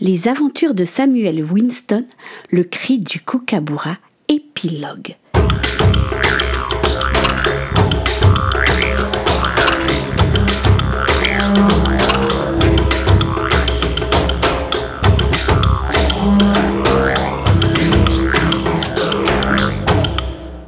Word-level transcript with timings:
Les 0.00 0.28
aventures 0.28 0.74
de 0.74 0.84
Samuel 0.84 1.42
Winston, 1.42 2.04
le 2.50 2.62
cri 2.62 3.00
du 3.00 3.18
kookaburra, 3.20 3.96
épilogue. 4.28 5.16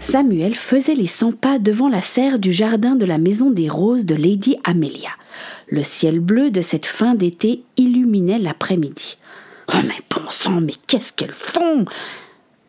Samuel 0.01 0.57
faisait 0.57 0.97
les 0.97 1.07
cent 1.07 1.31
pas 1.31 1.61
devant 1.61 1.89
la 1.89 2.01
serre 2.01 2.41
du 2.41 2.53
jardin 2.53 2.97
de 2.97 3.05
la 3.05 3.19
maison 3.19 3.53
des 3.53 3.69
roses 3.69 4.05
de 4.05 4.17
Lady 4.17 4.57
Amelia. 4.65 5.11
Le 5.69 5.85
ciel 5.85 6.19
bleu 6.19 6.51
de 6.51 6.62
cette 6.62 6.87
fin 6.87 7.15
d'été 7.15 7.62
illuminait 7.77 8.41
l'après-midi. 8.41 9.19
Oh 9.73 9.79
mais 9.87 10.00
bon 10.11 10.29
sang, 10.30 10.61
mais 10.61 10.75
qu'est-ce 10.86 11.13
qu'elles 11.13 11.32
font? 11.32 11.85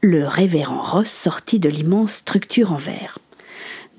Le 0.01 0.27
révérend 0.27 0.81
Ross 0.81 1.09
sortit 1.09 1.59
de 1.59 1.69
l'immense 1.69 2.13
structure 2.13 2.71
en 2.71 2.77
verre. 2.77 3.17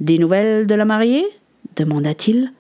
Des 0.01 0.19
nouvelles 0.19 0.67
de 0.67 0.75
la 0.75 0.85
mariée? 0.85 1.27
demanda-t-il. 1.77 2.53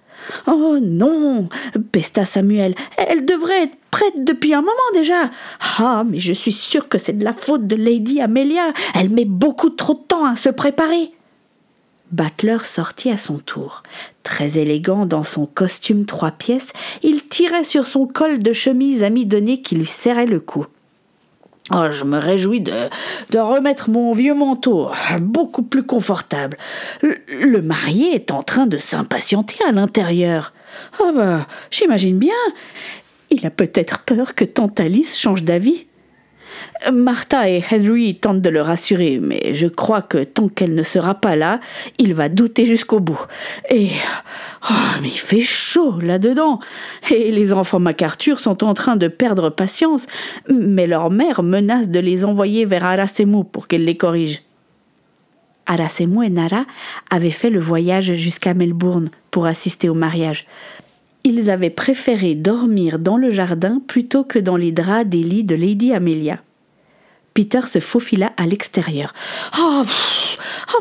Oh 0.46 0.78
non 0.80 1.48
pesta 1.90 2.24
Samuel. 2.24 2.74
Elle 2.96 3.24
devrait 3.24 3.64
être 3.64 3.76
prête 3.90 4.24
depuis 4.24 4.54
un 4.54 4.60
moment 4.60 4.72
déjà. 4.94 5.30
Ah, 5.78 6.04
mais 6.06 6.18
je 6.18 6.32
suis 6.32 6.52
sûre 6.52 6.88
que 6.88 6.98
c'est 6.98 7.18
de 7.18 7.24
la 7.24 7.32
faute 7.32 7.66
de 7.66 7.76
Lady 7.76 8.20
Amelia. 8.20 8.72
Elle 8.94 9.10
met 9.10 9.24
beaucoup 9.24 9.70
trop 9.70 9.94
de 9.94 10.06
temps 10.06 10.24
à 10.24 10.36
se 10.36 10.48
préparer. 10.48 11.12
Butler 12.12 12.58
sortit 12.62 13.10
à 13.10 13.16
son 13.16 13.38
tour. 13.38 13.82
Très 14.22 14.58
élégant 14.58 15.06
dans 15.06 15.22
son 15.22 15.46
costume 15.46 16.04
trois 16.04 16.30
pièces, 16.30 16.72
il 17.02 17.26
tirait 17.26 17.64
sur 17.64 17.86
son 17.86 18.06
col 18.06 18.38
de 18.38 18.52
chemise 18.52 19.02
amidonné 19.02 19.62
qui 19.62 19.74
lui 19.74 19.86
serrait 19.86 20.26
le 20.26 20.40
cou. 20.40 20.66
Oh, 21.72 21.90
je 21.90 22.04
me 22.04 22.18
réjouis 22.18 22.60
de, 22.60 22.90
de 23.30 23.38
remettre 23.38 23.88
mon 23.88 24.12
vieux 24.12 24.34
manteau, 24.34 24.90
beaucoup 25.20 25.62
plus 25.62 25.84
confortable. 25.84 26.58
Le, 27.02 27.62
marié 27.62 28.14
est 28.14 28.30
en 28.30 28.42
train 28.42 28.66
de 28.66 28.76
s'impatienter 28.76 29.56
à 29.66 29.72
l'intérieur. 29.72 30.52
Ah 31.00 31.12
bah, 31.14 31.46
j'imagine 31.70 32.18
bien. 32.18 32.34
Il 33.30 33.46
a 33.46 33.50
peut-être 33.50 34.00
peur 34.00 34.34
que 34.34 34.44
tante 34.44 34.80
Alice 34.80 35.18
change 35.18 35.44
d'avis. 35.44 35.86
Martha 36.92 37.48
et 37.48 37.62
Henry 37.70 38.16
tentent 38.16 38.40
de 38.40 38.48
le 38.48 38.60
rassurer, 38.60 39.20
mais 39.20 39.54
je 39.54 39.66
crois 39.66 40.02
que 40.02 40.24
tant 40.24 40.48
qu'elle 40.48 40.74
ne 40.74 40.82
sera 40.82 41.14
pas 41.14 41.36
là, 41.36 41.60
il 41.98 42.14
va 42.14 42.28
douter 42.28 42.66
jusqu'au 42.66 43.00
bout. 43.00 43.20
Et 43.70 43.88
oh, 44.70 44.74
mais 45.00 45.08
il 45.08 45.18
fait 45.18 45.40
chaud 45.40 46.00
là-dedans. 46.00 46.60
Et 47.10 47.30
les 47.30 47.52
enfants 47.52 47.78
MacArthur 47.78 48.40
sont 48.40 48.64
en 48.64 48.74
train 48.74 48.96
de 48.96 49.08
perdre 49.08 49.50
patience, 49.50 50.06
mais 50.48 50.86
leur 50.86 51.10
mère 51.10 51.42
menace 51.42 51.88
de 51.88 52.00
les 52.00 52.24
envoyer 52.24 52.64
vers 52.64 52.84
Arasemu 52.84 53.44
pour 53.44 53.68
qu'elle 53.68 53.84
les 53.84 53.96
corrige. 53.96 54.42
Arasemu 55.66 56.26
et 56.26 56.30
Nara 56.30 56.64
avaient 57.10 57.30
fait 57.30 57.50
le 57.50 57.60
voyage 57.60 58.14
jusqu'à 58.14 58.54
Melbourne 58.54 59.10
pour 59.30 59.46
assister 59.46 59.88
au 59.88 59.94
mariage. 59.94 60.46
Ils 61.24 61.50
avaient 61.50 61.70
préféré 61.70 62.34
dormir 62.34 62.98
dans 62.98 63.16
le 63.16 63.30
jardin 63.30 63.80
plutôt 63.86 64.24
que 64.24 64.40
dans 64.40 64.56
les 64.56 64.72
draps 64.72 65.08
des 65.08 65.22
lits 65.22 65.44
de 65.44 65.54
Lady 65.54 65.92
Amelia. 65.92 66.40
Peter 67.34 67.62
se 67.66 67.80
faufila 67.80 68.32
à 68.36 68.46
l'extérieur. 68.46 69.14
Oh, 69.58 69.84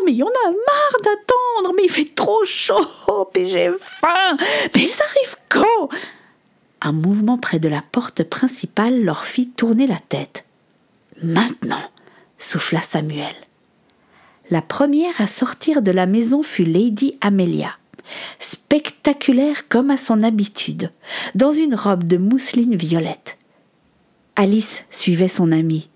mais 0.05 0.11
il 0.11 0.17
y 0.17 0.23
en 0.23 0.27
a 0.27 0.49
marre 0.49 1.01
d'attendre, 1.03 1.73
mais 1.75 1.83
il 1.85 1.91
fait 1.91 2.15
trop 2.15 2.43
chaud, 2.43 2.87
mais 3.35 3.45
j'ai 3.45 3.71
faim, 3.79 4.37
mais 4.75 4.83
ils 4.83 5.01
arrivent 5.01 5.37
quand? 5.49 5.89
Un 6.81 6.91
mouvement 6.91 7.37
près 7.37 7.59
de 7.59 7.69
la 7.69 7.83
porte 7.91 8.23
principale 8.23 9.03
leur 9.03 9.25
fit 9.25 9.49
tourner 9.49 9.87
la 9.87 9.99
tête. 10.09 10.45
Maintenant, 11.21 11.83
souffla 12.37 12.81
Samuel. 12.81 13.35
La 14.49 14.61
première 14.61 15.21
à 15.21 15.27
sortir 15.27 15.81
de 15.81 15.91
la 15.91 16.05
maison 16.05 16.41
fut 16.41 16.63
Lady 16.63 17.17
Amelia 17.21 17.75
spectaculaire 18.39 19.67
comme 19.67 19.91
à 19.91 19.97
son 19.97 20.23
habitude, 20.23 20.91
dans 21.35 21.51
une 21.51 21.75
robe 21.75 22.05
de 22.05 22.17
mousseline 22.17 22.75
violette. 22.75 23.37
Alice 24.35 24.85
suivait 24.89 25.27
son 25.27 25.51
amie. 25.51 25.89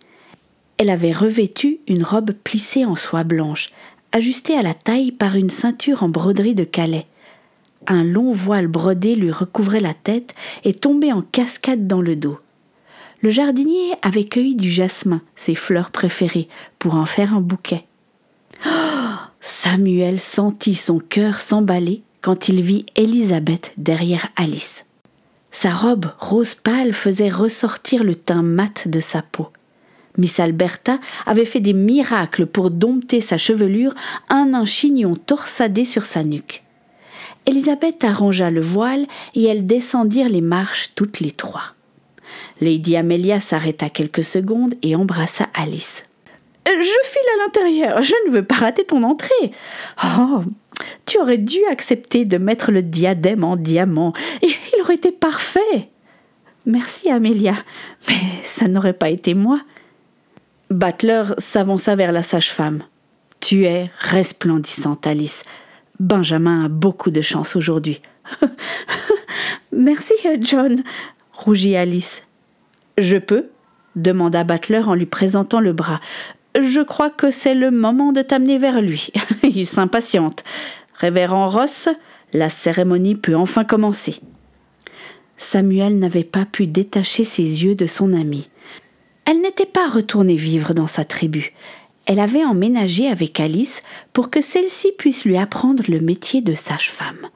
Elle 0.77 0.89
avait 0.89 1.13
revêtu 1.13 1.79
une 1.87 2.03
robe 2.03 2.31
plissée 2.31 2.85
en 2.85 2.95
soie 2.95 3.23
blanche, 3.23 3.69
ajustée 4.11 4.57
à 4.57 4.61
la 4.61 4.73
taille 4.73 5.11
par 5.11 5.35
une 5.35 5.49
ceinture 5.49 6.03
en 6.03 6.09
broderie 6.09 6.55
de 6.55 6.63
Calais. 6.63 7.07
Un 7.87 8.03
long 8.03 8.31
voile 8.31 8.67
brodé 8.67 9.15
lui 9.15 9.31
recouvrait 9.31 9.79
la 9.79 9.93
tête 9.93 10.35
et 10.63 10.73
tombait 10.73 11.11
en 11.11 11.21
cascade 11.21 11.87
dans 11.87 12.01
le 12.01 12.15
dos. 12.15 12.39
Le 13.21 13.29
jardinier 13.29 13.93
avait 14.01 14.25
cueilli 14.25 14.55
du 14.55 14.69
jasmin, 14.69 15.21
ses 15.35 15.55
fleurs 15.55 15.91
préférées, 15.91 16.47
pour 16.79 16.95
en 16.95 17.05
faire 17.05 17.33
un 17.33 17.41
bouquet. 17.41 17.85
Samuel 19.39 20.19
sentit 20.19 20.75
son 20.75 20.99
cœur 20.99 21.39
s'emballer 21.39 22.01
quand 22.21 22.49
il 22.49 22.61
vit 22.61 22.85
Élisabeth 22.95 23.73
derrière 23.77 24.29
Alice. 24.35 24.85
Sa 25.51 25.69
robe 25.69 26.07
rose 26.19 26.55
pâle 26.55 26.93
faisait 26.93 27.29
ressortir 27.29 28.03
le 28.03 28.15
teint 28.15 28.41
mat 28.41 28.87
de 28.87 28.99
sa 28.99 29.21
peau. 29.21 29.49
Miss 30.17 30.39
Alberta 30.39 30.99
avait 31.25 31.45
fait 31.45 31.59
des 31.59 31.73
miracles 31.73 32.45
pour 32.45 32.71
dompter 32.71 33.21
sa 33.21 33.37
chevelure, 33.37 33.93
un 34.29 34.47
nain 34.47 34.65
chignon 34.65 35.15
torsadé 35.15 35.85
sur 35.85 36.05
sa 36.05 36.23
nuque. 36.23 36.63
Élisabeth 37.45 38.03
arrangea 38.03 38.49
le 38.49 38.61
voile 38.61 39.05
et 39.35 39.43
elles 39.43 39.67
descendirent 39.67 40.29
les 40.29 40.41
marches 40.41 40.91
toutes 40.95 41.19
les 41.19 41.31
trois. 41.31 41.73
Lady 42.61 42.95
Amelia 42.95 43.39
s'arrêta 43.39 43.89
quelques 43.89 44.23
secondes 44.23 44.73
et 44.81 44.95
embrassa 44.95 45.47
Alice. 45.53 46.05
Je 46.65 46.73
file 46.73 47.21
à 47.35 47.43
l'intérieur, 47.43 48.01
je 48.01 48.13
ne 48.27 48.31
veux 48.31 48.43
pas 48.43 48.55
rater 48.55 48.85
ton 48.85 49.03
entrée. 49.03 49.51
Oh, 50.03 50.41
tu 51.05 51.19
aurais 51.19 51.37
dû 51.37 51.59
accepter 51.69 52.25
de 52.25 52.37
mettre 52.37 52.71
le 52.71 52.81
diadème 52.81 53.43
en 53.43 53.55
diamant, 53.55 54.13
il 54.41 54.81
aurait 54.81 54.95
été 54.95 55.11
parfait. 55.11 55.89
Merci, 56.65 57.11
Amélia, 57.11 57.53
mais 58.09 58.15
ça 58.43 58.67
n'aurait 58.67 58.93
pas 58.93 59.09
été 59.09 59.35
moi. 59.35 59.61
Butler 60.71 61.23
s'avança 61.37 61.95
vers 61.95 62.11
la 62.11 62.23
sage-femme. 62.23 62.83
Tu 63.39 63.65
es 63.65 63.89
resplendissante, 63.99 65.05
Alice. 65.05 65.43
Benjamin 65.99 66.65
a 66.65 66.69
beaucoup 66.69 67.11
de 67.11 67.21
chance 67.21 67.55
aujourd'hui. 67.55 68.01
Merci, 69.71 70.13
John, 70.39 70.83
rougit 71.33 71.75
Alice. 71.75 72.23
Je 72.97 73.17
peux? 73.17 73.49
demanda 73.95 74.43
Butler 74.43 74.79
en 74.79 74.93
lui 74.93 75.05
présentant 75.05 75.59
le 75.59 75.71
bras. 75.71 76.01
Je 76.59 76.81
crois 76.81 77.09
que 77.09 77.31
c'est 77.31 77.55
le 77.55 77.71
moment 77.71 78.11
de 78.11 78.21
t'amener 78.21 78.57
vers 78.57 78.81
lui. 78.81 79.11
Il 79.43 79.67
s'impatiente. 79.67 80.43
Révérend 80.95 81.47
Ross, 81.47 81.89
la 82.33 82.49
cérémonie 82.49 83.15
peut 83.15 83.35
enfin 83.35 83.63
commencer. 83.63 84.19
Samuel 85.37 85.99
n'avait 85.99 86.23
pas 86.23 86.45
pu 86.45 86.65
détacher 86.65 87.23
ses 87.23 87.63
yeux 87.63 87.75
de 87.75 87.85
son 87.85 88.13
amie. 88.13 88.49
Elle 89.25 89.41
n'était 89.41 89.65
pas 89.65 89.89
retournée 89.89 90.35
vivre 90.35 90.73
dans 90.73 90.87
sa 90.87 91.03
tribu. 91.03 91.53
Elle 92.05 92.19
avait 92.19 92.45
emménagé 92.45 93.07
avec 93.07 93.39
Alice 93.39 93.81
pour 94.13 94.29
que 94.29 94.39
celle-ci 94.39 94.91
puisse 94.97 95.25
lui 95.25 95.37
apprendre 95.37 95.83
le 95.87 95.99
métier 95.99 96.41
de 96.41 96.53
sage-femme. 96.53 97.29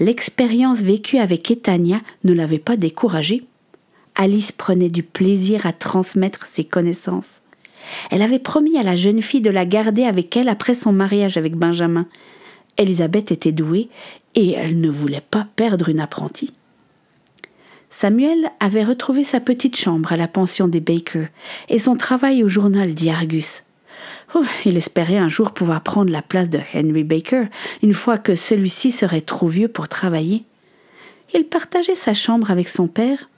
L'expérience 0.00 0.80
vécue 0.80 1.18
avec 1.18 1.50
Etania 1.50 2.00
ne 2.24 2.32
l'avait 2.32 2.58
pas 2.58 2.76
découragée. 2.76 3.44
Alice 4.14 4.52
prenait 4.52 4.88
du 4.88 5.02
plaisir 5.02 5.66
à 5.66 5.74
transmettre 5.74 6.46
ses 6.46 6.64
connaissances. 6.64 7.42
Elle 8.10 8.22
avait 8.22 8.38
promis 8.38 8.78
à 8.78 8.82
la 8.82 8.96
jeune 8.96 9.20
fille 9.20 9.42
de 9.42 9.50
la 9.50 9.66
garder 9.66 10.04
avec 10.04 10.34
elle 10.36 10.48
après 10.48 10.74
son 10.74 10.92
mariage 10.92 11.36
avec 11.36 11.54
Benjamin. 11.54 12.06
Elisabeth 12.78 13.30
était 13.30 13.52
douée 13.52 13.88
et 14.34 14.52
elle 14.52 14.80
ne 14.80 14.90
voulait 14.90 15.22
pas 15.30 15.46
perdre 15.56 15.90
une 15.90 16.00
apprentie. 16.00 16.52
Samuel 17.98 18.50
avait 18.60 18.84
retrouvé 18.84 19.24
sa 19.24 19.40
petite 19.40 19.74
chambre 19.74 20.12
à 20.12 20.18
la 20.18 20.28
pension 20.28 20.68
des 20.68 20.80
Baker 20.80 21.28
et 21.70 21.78
son 21.78 21.96
travail 21.96 22.44
au 22.44 22.48
journal 22.48 22.92
d'Iargus. 22.94 23.62
Oh, 24.34 24.44
il 24.66 24.76
espérait 24.76 25.16
un 25.16 25.30
jour 25.30 25.52
pouvoir 25.52 25.82
prendre 25.82 26.12
la 26.12 26.20
place 26.20 26.50
de 26.50 26.60
Henry 26.74 27.04
Baker 27.04 27.44
une 27.82 27.94
fois 27.94 28.18
que 28.18 28.34
celui-ci 28.34 28.92
serait 28.92 29.22
trop 29.22 29.46
vieux 29.46 29.68
pour 29.68 29.88
travailler. 29.88 30.44
Il 31.32 31.46
partageait 31.46 31.94
sa 31.94 32.12
chambre 32.12 32.50
avec 32.50 32.68
son 32.68 32.86
père 32.86 33.30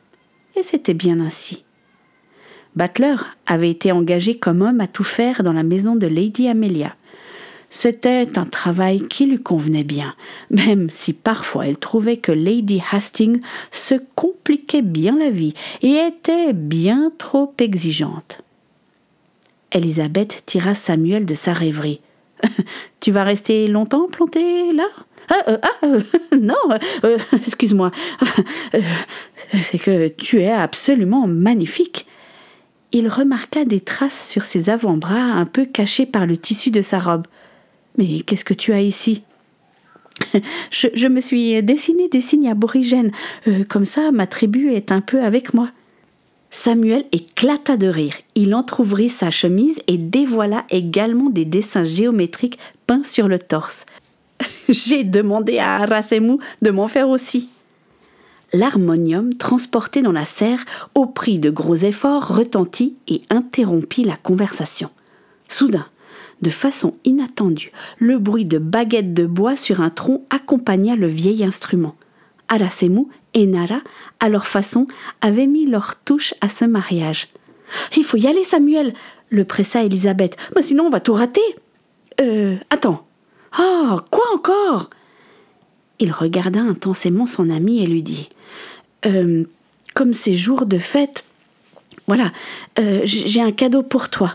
et 0.57 0.65
c'était 0.65 0.93
bien 0.93 1.21
ainsi. 1.21 1.65
Butler 2.75 3.15
avait 3.47 3.71
été 3.71 3.93
engagé 3.93 4.39
comme 4.39 4.63
homme 4.63 4.81
à 4.81 4.89
tout 4.89 5.05
faire 5.05 5.45
dans 5.45 5.53
la 5.53 5.63
maison 5.63 5.95
de 5.95 6.09
Lady 6.09 6.49
Amelia. 6.49 6.97
C'était 7.71 8.39
un 8.39 8.47
travail 8.47 9.03
qui 9.09 9.27
lui 9.27 9.43
convenait 9.43 9.85
bien, 9.85 10.15
même 10.51 10.89
si 10.91 11.13
parfois 11.13 11.67
elle 11.67 11.79
trouvait 11.79 12.17
que 12.17 12.33
Lady 12.33 12.83
Hastings 12.91 13.41
se 13.71 13.95
compliquait 14.15 14.83
bien 14.83 15.19
la 15.19 15.31
vie 15.31 15.55
et 15.83 15.97
était 15.97 16.55
bien 16.55 17.13
trop 17.19 17.53
exigeante. 17.59 18.43
Elisabeth 19.73 20.43
tira 20.47 20.75
Samuel 20.75 21.27
de 21.27 21.35
sa 21.35 21.53
rêverie. 21.53 22.01
tu 23.01 23.11
vas 23.11 23.25
rester 23.25 23.67
longtemps 23.67 24.09
planté 24.09 24.73
là? 24.73 24.89
Ah, 25.31 25.59
ah 25.63 25.87
non, 26.37 26.57
excuse-moi. 27.33 27.91
C'est 29.61 29.79
que 29.79 30.09
tu 30.09 30.41
es 30.41 30.51
absolument 30.51 31.27
magnifique. 31.27 32.07
Il 32.93 33.09
remarqua 33.09 33.67
des 33.67 33.81
traces 33.81 34.31
sur 34.31 34.47
ses 34.47 34.71
avant-bras 34.71 35.21
un 35.21 35.45
peu 35.45 35.67
cachés 35.67 36.07
par 36.07 36.25
le 36.25 36.39
tissu 36.39 36.71
de 36.71 36.81
sa 36.81 36.99
robe. 36.99 37.27
Mais 37.99 38.21
qu'est-ce 38.21 38.45
que 38.45 38.55
tu 38.55 38.73
as 38.73 38.81
ici? 38.81 39.23
Je, 40.71 41.07
me 41.07 41.21
suis 41.21 41.63
dessiné 41.63 42.09
des 42.09 42.21
signes 42.21 42.49
aborigènes. 42.49 43.13
comme 43.69 43.85
ça, 43.85 44.11
ma 44.11 44.27
tribu 44.27 44.73
est 44.73 44.91
un 44.91 45.01
peu 45.01 45.23
avec 45.23 45.53
moi. 45.53 45.71
Samuel 46.51 47.05
éclata 47.13 47.77
de 47.77 47.89
rire. 47.89 48.15
Il 48.35 48.55
entr'ouvrit 48.55 49.11
sa 49.11 49.31
chemise 49.31 49.81
et 49.87 49.99
dévoila 49.99 50.65
également 50.71 51.29
des 51.29 51.45
dessins 51.45 51.85
géométriques 51.85 52.59
peints 52.87 53.05
sur 53.05 53.29
le 53.29 53.39
torse. 53.39 53.85
J'ai 54.69 55.05
demandé 55.05 55.59
à 55.59 55.77
Arasemou 55.77 56.39
de 56.63 56.71
m'en 56.71 56.89
faire 56.89 57.09
aussi. 57.09 57.51
L'harmonium, 58.55 59.35
transporté 59.35 60.01
dans 60.01 60.13
la 60.13 60.25
serre, 60.25 60.65
au 60.95 61.05
prix 61.05 61.39
de 61.39 61.51
gros 61.51 61.75
efforts, 61.75 62.35
retentit 62.35 62.97
et 63.07 63.21
interrompit 63.29 64.05
la 64.05 64.17
conversation. 64.17 64.89
Soudain, 65.49 65.87
de 66.43 66.51
façon 66.51 66.95
inattendue, 67.05 67.73
le 67.99 68.19
bruit 68.19 68.45
de 68.45 68.59
baguettes 68.59 69.15
de 69.15 69.27
bois 69.27 69.57
sur 69.57 69.81
un 69.81 69.91
tronc 69.91 70.25
accompagna 70.31 70.97
le 70.97 71.07
vieil 71.07 71.45
instrument. 71.45 71.95
Arasemou 72.49 73.11
et 73.35 73.47
Nara, 73.47 73.81
à 74.21 74.29
leur 74.29 74.47
façon, 74.47 74.87
avaient 75.21 75.47
mis 75.47 75.67
leur 75.67 75.97
touche 76.05 76.35
à 76.41 76.49
ce 76.49 76.65
mariage. 76.65 77.29
Il 77.97 78.05
faut 78.05 78.17
y 78.17 78.27
aller, 78.27 78.45
Samuel, 78.45 78.95
le 79.31 79.45
pressa 79.45 79.85
Elisabeth. 79.85 80.37
Sinon, 80.61 80.85
on 80.85 80.91
va 80.91 81.01
tout 81.01 81.13
rater. 81.13 81.43
Euh, 82.21 82.57
attends. 82.71 83.07
Ah, 83.53 83.97
quoi 84.11 84.25
encore? 84.35 84.91
Il 85.99 86.13
regarda 86.13 86.61
intensément 86.61 87.27
son 87.27 87.51
ami 87.51 87.83
et 87.83 87.87
lui 87.87 88.03
dit 88.03 88.29
euh, 89.05 89.45
Comme 89.95 90.15
ces 90.15 90.35
jours 90.35 90.65
de 90.65 90.79
fête, 90.79 91.25
voilà, 92.07 92.33
euh, 92.79 93.01
j'ai 93.05 93.43
un 93.43 93.53
cadeau 93.53 93.83
pour 93.83 94.09
toi. 94.09 94.35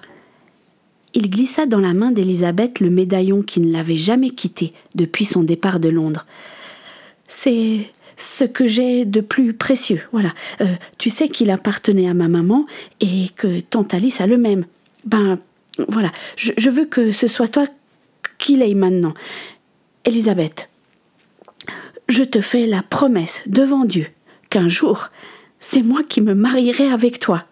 Il 1.14 1.30
glissa 1.30 1.66
dans 1.66 1.80
la 1.80 1.94
main 1.94 2.12
d'Elisabeth 2.12 2.80
le 2.80 2.90
médaillon 2.90 3.44
qui 3.44 3.60
ne 3.60 3.72
l'avait 3.72 3.98
jamais 3.98 4.32
quitté 4.32 4.74
depuis 4.96 5.26
son 5.26 5.44
départ 5.44 5.80
de 5.80 5.90
Londres. 5.90 6.26
C'est 7.28 7.92
ce 8.18 8.44
que 8.44 8.68
j'ai 8.68 9.06
de 9.06 9.22
plus 9.22 9.54
précieux. 9.54 10.02
Voilà. 10.12 10.34
Euh, 10.62 10.76
tu 10.98 11.10
sais 11.10 11.30
qu'il 11.30 11.52
appartenait 11.52 12.08
à 12.08 12.14
ma 12.14 12.28
maman 12.28 12.66
et 13.00 13.30
que 13.36 13.60
tante 13.60 13.94
Alice 13.94 14.22
a 14.22 14.28
le 14.28 14.38
même. 14.38 14.66
Ben, 15.06 15.40
voilà. 15.88 16.12
Je, 16.36 16.70
veux 16.70 16.86
que 16.86 17.12
ce 17.12 17.28
soit 17.28 17.48
toi 17.48 17.66
qui 18.38 18.56
l'aies 18.56 18.74
maintenant. 18.74 19.14
Elisabeth, 20.06 20.70
je 22.10 22.24
te 22.24 22.42
fais 22.42 22.66
la 22.66 22.84
promesse 22.84 23.42
devant 23.48 23.86
Dieu 23.86 24.08
qu'un 24.50 24.68
jour, 24.68 25.10
c'est 25.60 25.82
moi 25.82 26.02
qui 26.04 26.22
me 26.22 26.34
marierai 26.34 26.88
avec 26.88 27.20
toi. 27.20 27.46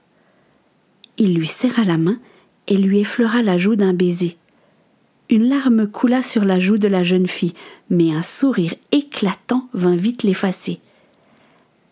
Il 1.17 1.35
lui 1.35 1.47
serra 1.47 1.83
la 1.83 1.97
main 1.97 2.19
et 2.67 2.77
lui 2.77 2.99
effleura 2.99 3.41
la 3.41 3.57
joue 3.57 3.75
d'un 3.75 3.93
baiser. 3.93 4.37
Une 5.29 5.47
larme 5.47 5.87
coula 5.87 6.23
sur 6.23 6.43
la 6.43 6.59
joue 6.59 6.77
de 6.77 6.87
la 6.87 7.03
jeune 7.03 7.27
fille, 7.27 7.53
mais 7.89 8.11
un 8.11 8.21
sourire 8.21 8.75
éclatant 8.91 9.67
vint 9.73 9.95
vite 9.95 10.23
l'effacer. 10.23 10.79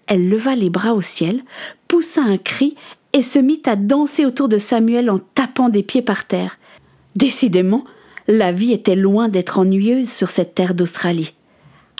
Elle 0.07 0.27
leva 0.27 0.55
les 0.55 0.69
bras 0.69 0.93
au 0.93 1.01
ciel, 1.01 1.43
poussa 1.87 2.21
un 2.21 2.37
cri 2.37 2.75
et 3.13 3.21
se 3.21 3.39
mit 3.39 3.61
à 3.65 3.75
danser 3.75 4.25
autour 4.25 4.49
de 4.49 4.57
Samuel 4.57 5.09
en 5.09 5.19
tapant 5.19 5.69
des 5.69 5.83
pieds 5.83 6.01
par 6.01 6.25
terre. 6.25 6.57
Décidément, 7.15 7.85
la 8.27 8.51
vie 8.51 8.73
était 8.73 8.95
loin 8.95 9.29
d'être 9.29 9.59
ennuyeuse 9.59 10.09
sur 10.09 10.29
cette 10.29 10.53
terre 10.53 10.75
d'Australie. 10.75 11.33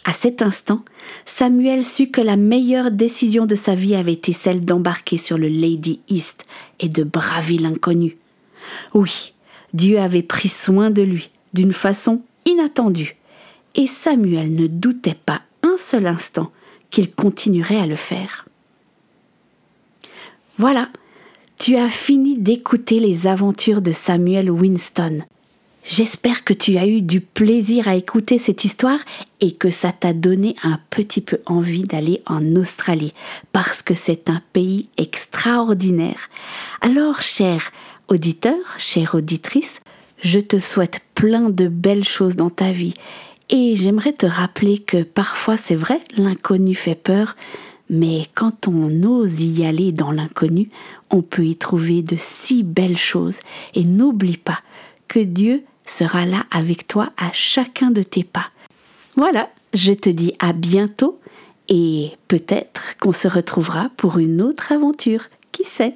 À 0.05 0.13
cet 0.13 0.41
instant, 0.41 0.83
Samuel 1.25 1.83
sut 1.83 2.11
que 2.11 2.21
la 2.21 2.35
meilleure 2.35 2.91
décision 2.91 3.45
de 3.45 3.55
sa 3.55 3.75
vie 3.75 3.95
avait 3.95 4.13
été 4.13 4.33
celle 4.33 4.65
d'embarquer 4.65 5.17
sur 5.17 5.37
le 5.37 5.47
Lady 5.47 5.99
East 6.07 6.45
et 6.79 6.89
de 6.89 7.03
braver 7.03 7.57
l'inconnu. 7.57 8.17
Oui, 8.93 9.33
Dieu 9.73 9.99
avait 9.99 10.23
pris 10.23 10.49
soin 10.49 10.89
de 10.89 11.01
lui 11.01 11.29
d'une 11.53 11.73
façon 11.73 12.21
inattendue, 12.45 13.15
et 13.75 13.87
Samuel 13.87 14.53
ne 14.53 14.67
doutait 14.67 15.17
pas 15.25 15.41
un 15.63 15.77
seul 15.77 16.07
instant 16.07 16.51
qu'il 16.89 17.11
continuerait 17.11 17.79
à 17.79 17.87
le 17.87 17.95
faire. 17.95 18.47
Voilà, 20.57 20.89
tu 21.57 21.75
as 21.77 21.89
fini 21.89 22.37
d'écouter 22.37 22.99
les 22.99 23.27
aventures 23.27 23.81
de 23.81 23.91
Samuel 23.91 24.51
Winston. 24.51 25.19
J'espère 25.83 26.43
que 26.43 26.53
tu 26.53 26.77
as 26.77 26.85
eu 26.85 27.01
du 27.01 27.21
plaisir 27.21 27.87
à 27.87 27.95
écouter 27.95 28.37
cette 28.37 28.65
histoire 28.65 28.99
et 29.39 29.53
que 29.53 29.69
ça 29.69 29.91
t'a 29.91 30.13
donné 30.13 30.55
un 30.61 30.79
petit 30.89 31.21
peu 31.21 31.39
envie 31.45 31.83
d'aller 31.83 32.21
en 32.25 32.55
Australie, 32.55 33.13
parce 33.53 33.81
que 33.81 33.93
c'est 33.93 34.29
un 34.29 34.41
pays 34.53 34.89
extraordinaire. 34.97 36.29
Alors, 36.81 37.21
cher 37.21 37.71
auditeur, 38.09 38.57
chère 38.77 39.15
auditrice, 39.15 39.81
je 40.21 40.39
te 40.39 40.59
souhaite 40.59 40.99
plein 41.15 41.49
de 41.49 41.67
belles 41.67 42.03
choses 42.03 42.35
dans 42.35 42.49
ta 42.49 42.71
vie. 42.71 42.93
Et 43.49 43.75
j'aimerais 43.75 44.13
te 44.13 44.25
rappeler 44.25 44.79
que 44.79 45.03
parfois 45.03 45.57
c'est 45.57 45.75
vrai, 45.75 46.01
l'inconnu 46.17 46.75
fait 46.75 46.95
peur, 46.95 47.35
mais 47.89 48.27
quand 48.35 48.67
on 48.67 49.03
ose 49.03 49.41
y 49.41 49.65
aller 49.65 49.91
dans 49.91 50.11
l'inconnu, 50.11 50.69
on 51.09 51.21
peut 51.21 51.45
y 51.45 51.55
trouver 51.55 52.01
de 52.01 52.15
si 52.17 52.63
belles 52.63 52.97
choses. 52.97 53.39
Et 53.73 53.83
n'oublie 53.83 54.37
pas 54.37 54.59
que 55.07 55.19
Dieu 55.19 55.63
sera 55.85 56.25
là 56.25 56.45
avec 56.51 56.85
toi 56.87 57.11
à 57.17 57.31
chacun 57.33 57.89
de 57.89 58.03
tes 58.03 58.23
pas. 58.23 58.51
Voilà, 59.15 59.49
je 59.73 59.93
te 59.93 60.09
dis 60.09 60.33
à 60.39 60.53
bientôt 60.53 61.19
et 61.67 62.11
peut-être 62.27 62.97
qu'on 62.99 63.11
se 63.11 63.27
retrouvera 63.27 63.89
pour 63.97 64.19
une 64.19 64.41
autre 64.41 64.71
aventure, 64.71 65.23
qui 65.51 65.63
sait? 65.63 65.95